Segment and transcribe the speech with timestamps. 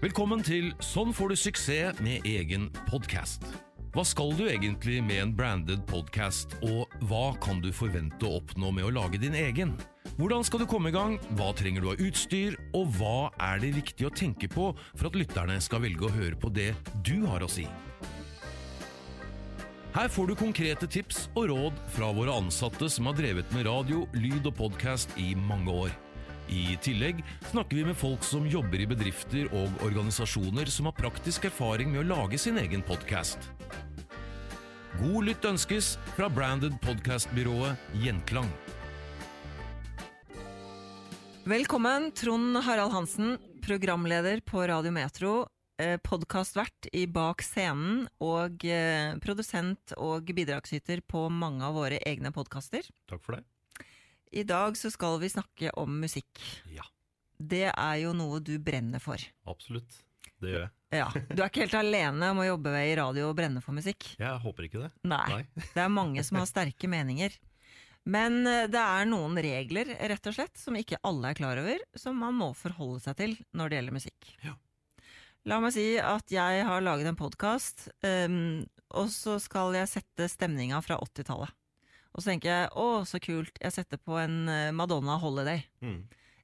[0.00, 3.42] Velkommen til Sånn får du suksess med egen podkast.
[3.92, 8.70] Hva skal du egentlig med en branded podkast, og hva kan du forvente å oppnå
[8.78, 9.74] med å lage din egen?
[10.16, 13.74] Hvordan skal du komme i gang, hva trenger du av utstyr, og hva er det
[13.76, 16.70] viktig å tenke på for at lytterne skal velge å høre på det
[17.04, 17.68] du har å si?
[19.92, 24.06] Her får du konkrete tips og råd fra våre ansatte som har drevet med radio,
[24.16, 25.92] lyd og podkast i mange år.
[26.50, 27.20] I tillegg
[27.50, 32.02] snakker vi med folk som jobber i bedrifter og organisasjoner som har praktisk erfaring med
[32.02, 33.38] å lage sin egen podkast.
[34.98, 38.50] God lytt ønskes fra branded podkastbyrået Gjenklang.
[41.46, 45.46] Velkommen, Trond Harald Hansen, programleder på Radio Metro,
[45.78, 52.34] eh, podkastvert i Bak scenen og eh, produsent og bidragsyter på mange av våre egne
[52.34, 52.90] podkaster.
[53.06, 53.46] Takk for det.
[54.30, 56.38] I dag så skal vi snakke om musikk.
[56.70, 56.84] Ja,
[57.40, 59.18] Det er jo noe du brenner for.
[59.48, 60.02] absolutt.
[60.40, 60.70] Det gjør jeg.
[60.96, 64.14] Ja, Du er ikke helt alene om å jobbe i radio og brenne for musikk.
[64.18, 64.90] Jeg håper ikke det.
[65.04, 65.44] Nei.
[65.74, 67.34] Det er mange som har sterke meninger.
[68.08, 71.82] Men eh, det er noen regler, rett og slett, som ikke alle er klar over,
[72.00, 74.30] som man må forholde seg til når det gjelder musikk.
[74.46, 74.54] Ja.
[75.44, 80.80] La meg si at jeg har laget en podkast, og så skal jeg sette stemninga
[80.84, 81.52] fra 80-tallet.
[82.14, 85.62] Og så tenker jeg å, så kult, jeg setter på en eh, Madonna Holiday.
[85.84, 86.00] Mm.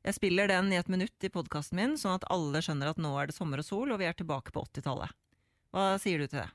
[0.06, 3.10] Jeg spiller den i et minutt i podkasten min, sånn at alle skjønner at nå
[3.18, 5.10] er det sommer og sol, og vi er tilbake på 80-tallet.
[5.74, 6.50] Hva sier du til det?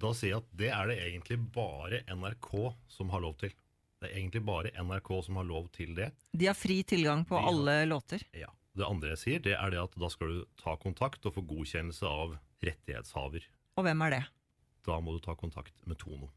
[0.00, 2.52] Da sier jeg at det er det egentlig bare NRK
[2.88, 3.50] som har lov til.
[4.00, 6.06] Det er egentlig bare NRK som har lov til det.
[6.32, 8.22] De har fri tilgang på har- alle låter.
[8.32, 8.48] Ja.
[8.78, 11.42] Det andre jeg sier, det er det at da skal du ta kontakt og få
[11.50, 13.42] godkjennelse av rettighetshaver.
[13.76, 14.22] Og hvem er det?
[14.86, 16.30] Da må du ta kontakt med Tono.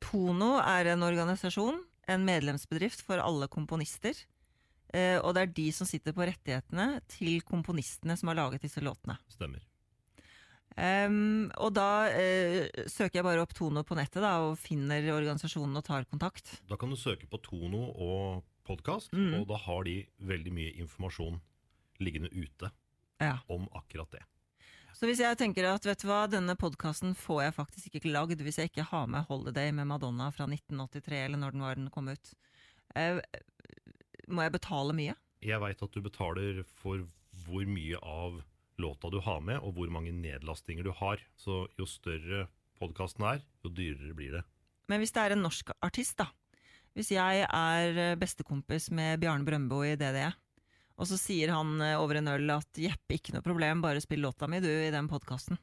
[0.00, 4.14] Tono er en organisasjon, en medlemsbedrift for alle komponister.
[4.94, 8.80] Eh, og det er de som sitter på rettighetene til komponistene som har laget disse
[8.80, 9.18] låtene.
[9.28, 9.60] Stemmer.
[10.78, 15.74] Um, og da eh, søker jeg bare opp Tono på nettet da, og finner organisasjonen
[15.80, 16.60] og tar kontakt.
[16.70, 19.40] Da kan du søke på Tono og podkast, Mm.
[19.40, 21.40] og da har de veldig mye informasjon
[21.98, 22.70] liggende ute
[23.20, 23.40] Ja.
[23.48, 24.22] om akkurat det.
[24.98, 28.40] Så hvis jeg tenker at vet du hva, denne podkasten får jeg faktisk ikke lagd
[28.42, 31.92] hvis jeg ikke har med Holiday med Madonna fra 1983, eller når den var den
[31.94, 32.32] kom ut,
[32.98, 33.20] eh,
[34.26, 35.14] må jeg betale mye?
[35.46, 37.06] Jeg veit at du betaler for
[37.44, 38.40] hvor mye av
[38.82, 41.22] låta du har med, og hvor mange nedlastinger du har.
[41.38, 42.48] Så jo større
[42.82, 44.42] podkasten er, jo dyrere blir det.
[44.90, 46.26] Men hvis det er en norsk artist, da.
[46.98, 50.32] Hvis jeg er eh, bestekompis med Bjarne Brøndbo i DDE,
[50.98, 54.20] og så sier han eh, over en øl at jepp, ikke noe problem, bare spill
[54.26, 55.58] låta mi du i den podkasten.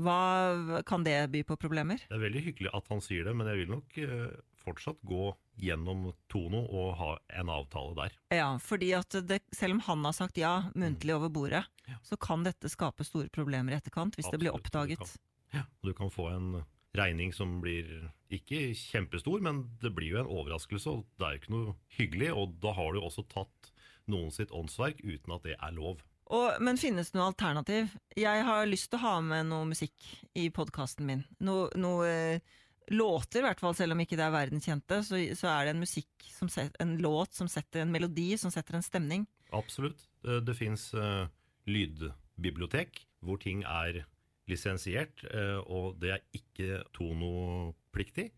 [0.00, 1.98] Hva kan det by på problemer?
[2.06, 4.28] Det er veldig hyggelig at han sier det, men jeg vil nok eh,
[4.62, 7.08] fortsatt gå gjennom Tono og ha
[7.40, 8.14] en avtale der.
[8.32, 11.96] Ja, fordi at det, selv om han har sagt ja, muntlig over bordet, Ja.
[12.06, 15.00] så kan dette skape store problemer i etterkant hvis det blir oppdaget.
[15.02, 15.10] du
[15.58, 15.66] kan.
[15.82, 16.62] Du kan få en
[16.94, 17.90] regning som blir
[18.30, 22.30] ikke kjempestor, men det blir jo en overraskelse, og det er jo ikke noe hyggelig.
[22.36, 23.72] Og da har du også tatt
[24.10, 26.02] noen sitt åndsverk uten at det er lov.
[26.30, 27.90] Og, men finnes det noe alternativ?
[28.18, 30.04] Jeg har lyst til å ha med noe musikk
[30.38, 31.24] i podkasten min.
[31.42, 32.58] No, noe eh,
[32.94, 35.82] låter, i hvert fall, selv om ikke det er verdenskjente, så, så er det en
[35.82, 39.26] musikk, som set, en låt som setter en melodi, som setter en stemning.
[39.56, 40.06] Absolutt.
[40.22, 41.26] Det, det fins uh,
[41.70, 44.04] lydbibliotek hvor ting er
[44.50, 48.30] lisensiert, eh, og det er ikke Tono-pliktig.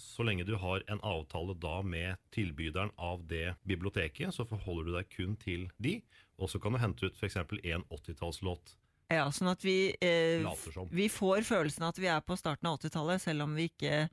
[0.00, 4.94] Så lenge du har en avtale da med tilbyderen av det biblioteket, så forholder du
[4.96, 5.98] deg kun til de,
[6.40, 7.36] og så kan du hente ut f.eks.
[7.36, 8.76] en 80-tallslåt.
[9.10, 10.46] Ja, sånn at vi, eh,
[10.94, 14.04] vi får følelsen av at vi er på starten av 80-tallet, selv om vi ikke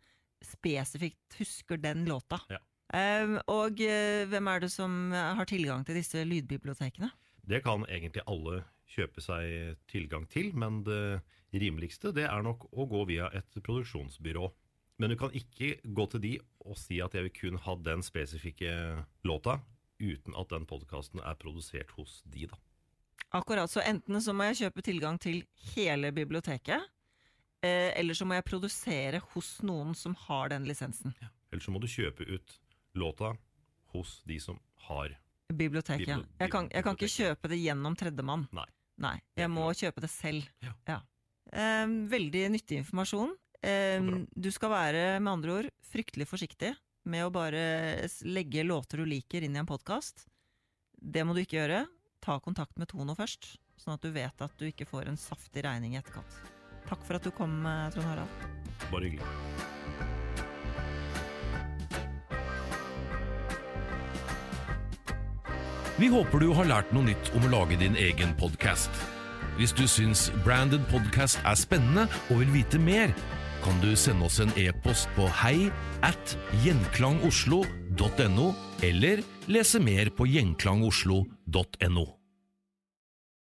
[0.44, 2.42] spesifikt husker den låta.
[2.50, 2.60] Ja.
[2.98, 7.12] Eh, og eh, hvem er det som har tilgang til disse lydbibliotekene?
[7.48, 11.22] Det kan egentlig alle kjøpe seg tilgang til, men det
[11.54, 14.50] rimeligste det er nok å gå via et produksjonsbyrå.
[15.00, 16.32] Men du kan ikke gå til de
[16.66, 18.72] og si at jeg vil kun ha den spesifikke
[19.28, 19.60] låta,
[20.02, 22.58] uten at den podkasten er produsert hos de, da.
[23.38, 25.42] Akkurat, så enten så må jeg kjøpe tilgang til
[25.76, 26.86] hele biblioteket,
[27.66, 31.14] eh, eller så må jeg produsere hos noen som har den lisensen.
[31.22, 31.30] Ja.
[31.52, 32.58] Eller så må du kjøpe ut
[32.98, 33.34] låta
[33.94, 34.60] hos de som
[34.90, 35.14] har
[35.48, 36.18] Biblioteket, ja.
[36.18, 38.48] Bibli- Jeg kan, jeg kan ikke kjøpe det gjennom tredjemann.
[38.52, 38.66] Nei.
[39.00, 40.44] Nei, jeg må kjøpe det selv.
[40.88, 40.98] Ja.
[41.54, 43.32] Eh, veldig nyttig informasjon.
[43.68, 44.24] Eh, bra.
[44.32, 46.72] du skal være, med andre ord, fryktelig forsiktig
[47.08, 50.26] med å bare legge låter du liker inn i en podkast.
[50.98, 51.86] Det må du ikke gjøre.
[52.24, 55.64] Ta kontakt med Tono først, sånn at du vet at du ikke får en saftig
[55.68, 56.40] regning i etterkant.
[56.88, 58.30] Takk for at du kom, eh, Trond Harald.
[58.92, 59.28] Bare hyggelig.
[65.98, 68.92] Vi håper du har lært noe nytt om å lage din egen podkast.
[69.58, 73.16] Hvis du syns Branded Podcast er spennende og vil vite mer,
[73.64, 75.70] kan du sende oss en e-post på hei
[76.06, 78.52] at gjenklangoslo.no,
[78.84, 82.17] eller lese mer på gjenklangoslo.no.